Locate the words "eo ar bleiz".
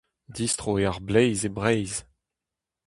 0.81-1.41